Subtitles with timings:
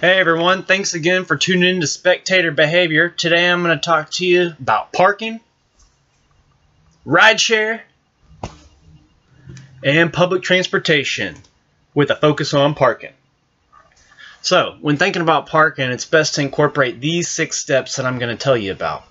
[0.00, 3.08] Hey everyone, thanks again for tuning in to Spectator Behavior.
[3.08, 5.40] Today I'm going to talk to you about parking,
[7.04, 7.80] rideshare,
[9.82, 11.34] and public transportation
[11.94, 13.10] with a focus on parking.
[14.40, 18.30] So, when thinking about parking, it's best to incorporate these six steps that I'm going
[18.30, 19.02] to tell you about.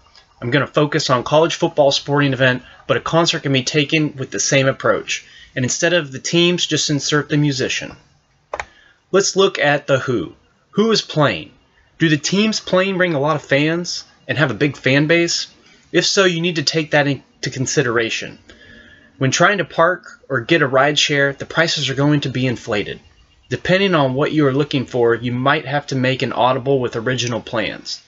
[0.42, 4.16] I'm going to focus on college football sporting event, but a concert can be taken
[4.16, 5.28] with the same approach.
[5.54, 7.98] And instead of the teams, just insert the musician.
[9.12, 10.37] Let's look at The Who.
[10.78, 11.54] Who is playing?
[11.98, 15.48] Do the teams playing bring a lot of fans and have a big fan base?
[15.92, 18.38] If so, you need to take that into consideration.
[19.18, 22.46] When trying to park or get a ride share, the prices are going to be
[22.46, 23.00] inflated.
[23.50, 26.96] Depending on what you are looking for, you might have to make an audible with
[26.96, 28.04] original plans.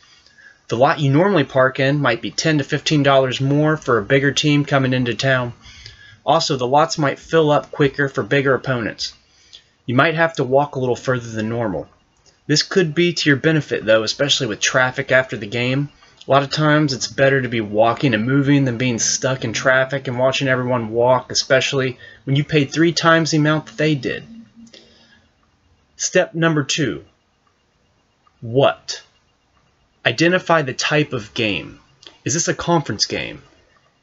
[0.67, 4.31] The lot you normally park in might be 10 to $15 more for a bigger
[4.31, 5.53] team coming into town.
[6.23, 9.13] Also, the lots might fill up quicker for bigger opponents.
[9.87, 11.89] You might have to walk a little further than normal.
[12.49, 15.89] This could be to your benefit, though, especially with traffic after the game.
[16.27, 19.53] A lot of times it's better to be walking and moving than being stuck in
[19.53, 23.93] traffic and watching everyone walk, especially when you paid three times the amount that they
[23.93, 24.23] did.
[25.95, 27.05] Step number two
[28.41, 29.03] What?
[30.03, 31.79] Identify the type of game.
[32.25, 33.43] Is this a conference game?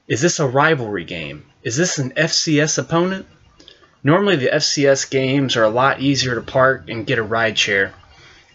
[0.06, 1.46] Is this a rivalry game?
[1.64, 3.26] Is this an FCS opponent?
[4.04, 7.92] Normally, the FCS games are a lot easier to park and get a ride share.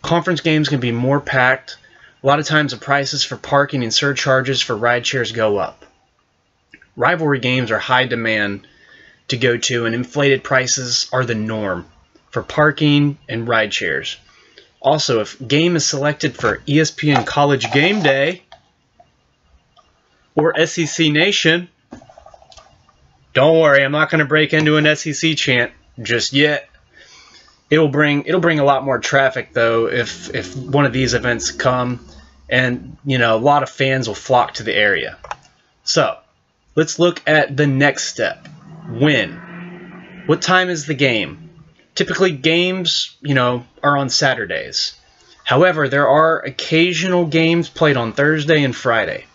[0.02, 1.78] Conference games can be more packed.
[2.24, 5.86] A lot of times the prices for parking and surcharges for ride shares go up.
[6.96, 8.68] Rivalry games are high demand
[9.30, 11.86] to go to and inflated prices are the norm
[12.32, 14.18] for parking and ride shares.
[14.82, 18.42] Also, if game is selected for ESPN College Game Day
[20.36, 21.70] or SEC Nation,
[23.34, 25.72] don't worry, I'm not going to break into an SEC chant
[26.02, 26.68] just yet.
[27.72, 31.52] It'll bring it'll bring a lot more traffic though if if one of these events
[31.52, 32.06] come,
[32.50, 35.18] and you know a lot of fans will flock to the area.
[35.86, 36.18] So
[36.76, 38.48] let's look at the next step.
[38.90, 40.24] When?
[40.26, 41.50] What time is the game?
[41.96, 44.96] Typically games, you know, are on Saturdays.
[45.44, 49.26] However, there are occasional games played on Thursday and Friday.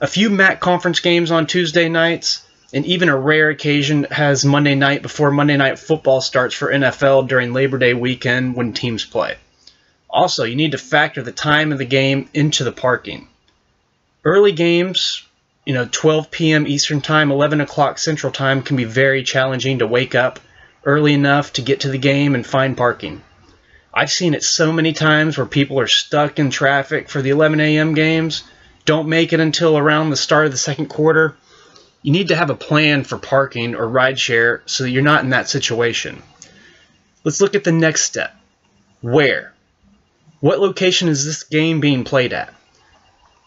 [0.00, 4.74] A few MAC conference games on Tuesday nights, and even a rare occasion has Monday
[4.74, 9.36] night before Monday night football starts for NFL during Labor Day weekend when teams play.
[10.10, 13.28] Also, you need to factor the time of the game into the parking.
[14.24, 15.24] Early games,
[15.64, 16.66] you know, 12 p.m.
[16.66, 20.40] Eastern Time, 11 o'clock Central Time, can be very challenging to wake up
[20.84, 23.22] early enough to get to the game and find parking.
[23.92, 27.60] I've seen it so many times where people are stuck in traffic for the 11
[27.60, 27.94] a.m.
[27.94, 28.44] games,
[28.84, 31.36] don't make it until around the start of the second quarter,
[32.02, 35.30] you need to have a plan for parking or rideshare so that you're not in
[35.30, 36.22] that situation.
[37.24, 38.34] Let's look at the next step.
[39.00, 39.52] Where?
[40.40, 42.54] What location is this game being played at?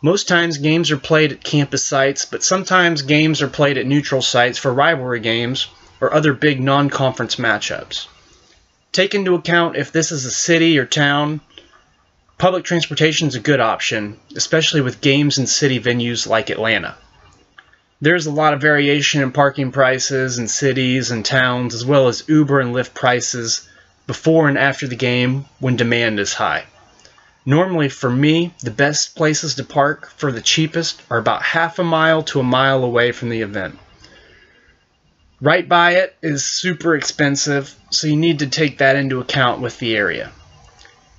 [0.02, 4.22] Most times games are played at campus sites, but sometimes games are played at neutral
[4.22, 5.68] sites for rivalry games
[6.02, 8.08] or other big non-conference matchups.
[8.92, 11.40] Take into account if this is a city or town,
[12.38, 16.98] public transportation is a good option, especially with games in city venues like Atlanta.
[18.04, 22.28] There's a lot of variation in parking prices in cities and towns, as well as
[22.28, 23.70] Uber and Lyft prices
[24.08, 26.64] before and after the game when demand is high.
[27.46, 31.84] Normally, for me, the best places to park for the cheapest are about half a
[31.84, 33.78] mile to a mile away from the event.
[35.40, 39.78] Right by it is super expensive, so you need to take that into account with
[39.78, 40.32] the area.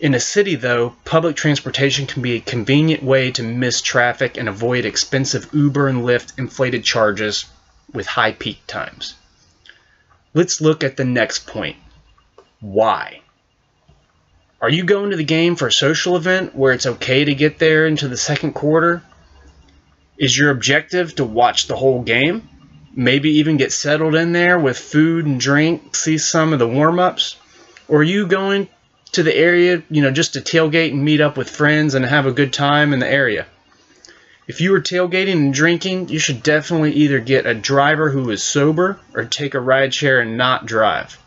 [0.03, 4.49] In a city, though, public transportation can be a convenient way to miss traffic and
[4.49, 7.45] avoid expensive Uber and Lyft inflated charges
[7.93, 9.15] with high peak times.
[10.35, 11.77] Let's look at the next point.
[12.59, 13.21] Why?
[14.61, 17.61] Are you going to the game for a social event where it's okay to get
[17.61, 19.05] there into the second quarter?
[20.19, 22.49] Is your objective to watch the whole game?
[22.93, 26.99] Maybe even get settled in there with food and drink, see some of the warm
[26.99, 27.37] ups?
[27.87, 28.67] Or are you going
[29.13, 32.27] to the area, you know, just to tailgate and meet up with friends and have
[32.27, 33.47] a good time in the area.
[34.49, 38.43] If you are tailgating and drinking, you should definitely either get a driver who is
[38.43, 41.19] sober or take a ride share and not drive.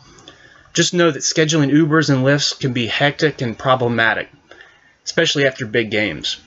[0.74, 4.28] Just know that scheduling Ubers and Lyfts can be hectic and problematic,
[5.04, 6.38] especially after big games.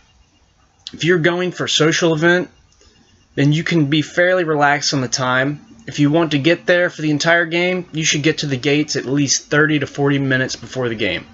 [0.94, 2.50] If you're going for a social event,
[3.34, 6.92] then you can be fairly relaxed on the time if you want to get there
[6.92, 10.20] for the entire game, you should get to the gates at least 30 to 40
[10.20, 11.26] minutes before the game.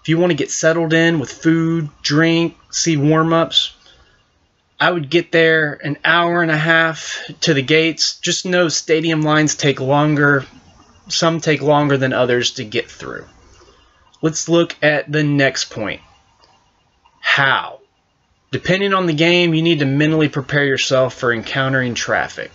[0.00, 3.74] If you want to get settled in with food, drink, see warm-ups,
[4.80, 8.18] I would get there an hour and a half to the gates.
[8.20, 10.46] Just know stadium lines take longer.
[11.08, 13.26] Some take longer than others to get through.
[14.22, 16.00] let's look at the next point.
[17.20, 17.80] How?
[18.50, 22.50] Depending on the game, you need to mentally prepare yourself for encountering traffic.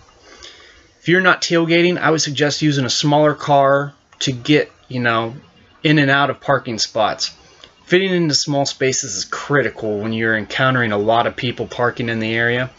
[1.06, 5.36] If you're not tailgating, I would suggest using a smaller car to get, you know,
[5.84, 7.32] in and out of parking spots.
[7.84, 12.18] Fitting into small spaces is critical when you're encountering a lot of people parking in
[12.18, 12.70] the area.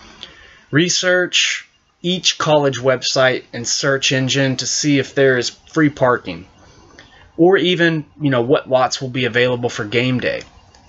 [0.72, 1.70] Research
[2.02, 6.48] each college website and search engine to see if there is free parking
[7.38, 10.42] or even, you know, what lots will be available for game day.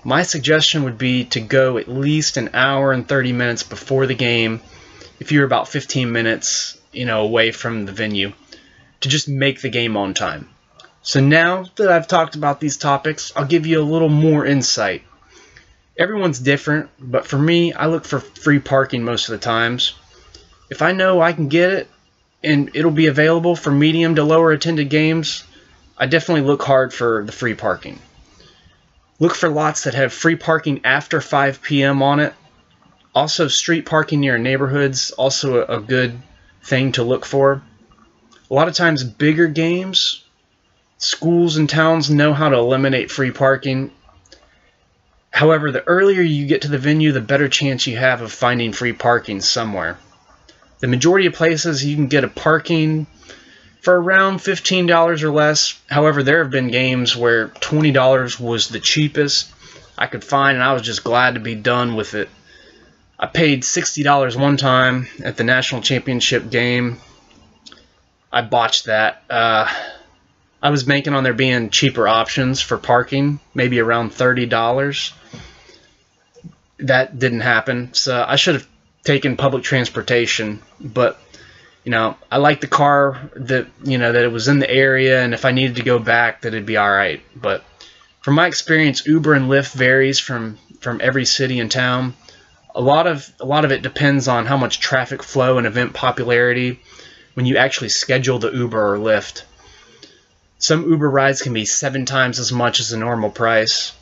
[0.03, 4.13] My suggestion would be to go at least an hour and 30 minutes before the
[4.13, 4.59] game
[5.19, 8.33] if you're about 15 minutes, you know, away from the venue
[9.01, 10.49] to just make the game on time.
[11.01, 15.03] So now that I've talked about these topics, I'll give you a little more insight.
[15.97, 19.93] Everyone's different, but for me, I look for free parking most of the times.
[20.69, 21.89] If I know I can get it
[22.43, 25.43] and it'll be available for medium to lower attended games,
[25.97, 27.99] I definitely look hard for the free parking.
[29.19, 32.01] Look for lots that have free parking after 5 p.m.
[32.01, 32.33] on it.
[33.13, 36.19] Also, street parking near neighborhoods, also a, a good
[36.63, 37.61] thing to look for.
[38.49, 40.23] A lot of times, bigger games,
[40.97, 43.91] schools and towns know how to eliminate free parking.
[45.31, 48.73] However, the earlier you get to the venue, the better chance you have of finding
[48.73, 49.97] free parking somewhere.
[50.79, 53.07] The majority of places you can get a parking
[53.81, 55.79] for around $15 or less.
[55.89, 59.51] However, there have been games where $20 was the cheapest
[59.97, 62.29] I could find, and I was just glad to be done with it.
[63.19, 66.99] I paid $60 one time at the national championship game.
[68.31, 69.23] I botched that.
[69.29, 69.69] Uh,
[70.61, 75.11] I was banking on there being cheaper options for parking, maybe around $30.
[76.79, 78.67] That didn't happen, so I should have
[79.03, 81.19] taken public transportation, but
[81.83, 85.23] you know, I like the car that you know that it was in the area,
[85.23, 87.21] and if I needed to go back, that it'd be all right.
[87.35, 87.63] But
[88.21, 92.13] from my experience, Uber and Lyft varies from from every city and town.
[92.75, 95.93] A lot of a lot of it depends on how much traffic flow and event
[95.93, 96.79] popularity
[97.33, 99.43] when you actually schedule the Uber or Lyft.
[100.59, 103.93] Some Uber rides can be seven times as much as the normal price.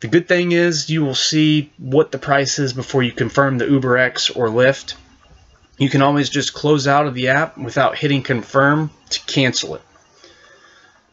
[0.00, 3.66] The good thing is you will see what the price is before you confirm the
[3.66, 4.94] UberX or Lyft.
[5.78, 9.82] You can always just close out of the app without hitting confirm to cancel it.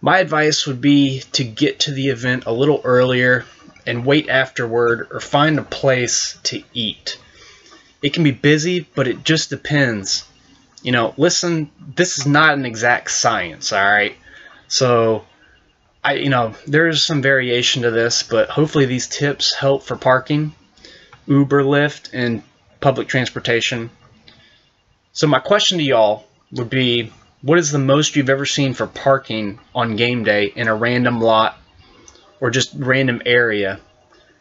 [0.01, 3.45] My advice would be to get to the event a little earlier
[3.85, 7.19] and wait afterward or find a place to eat.
[8.01, 10.25] It can be busy, but it just depends.
[10.81, 14.15] You know, listen, this is not an exact science, all right?
[14.67, 15.25] So,
[16.03, 20.53] I you know, there's some variation to this, but hopefully these tips help for parking,
[21.27, 22.43] Uber, Lyft, and
[22.79, 23.89] public transportation.
[25.11, 27.11] So my question to y'all would be,
[27.41, 31.19] what is the most you've ever seen for parking on game day in a random
[31.19, 31.58] lot
[32.41, 33.79] or just random area?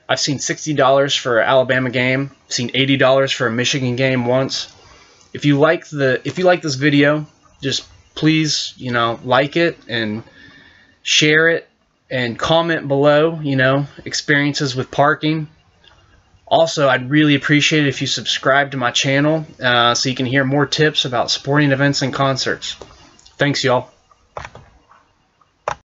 [0.08, 4.74] I've seen $60 for an Alabama game, seen $80 for a Michigan game once.
[5.34, 7.26] If you like the if you like this video,
[7.60, 10.22] just please, you know, like it and
[11.02, 11.68] share it
[12.10, 15.48] and comment below, you know, experiences with parking.
[16.46, 20.24] Also, I'd really appreciate it if you subscribe to my channel uh, so you can
[20.24, 22.76] hear more tips about sporting events and concerts.
[23.36, 23.90] Thanks, y'all.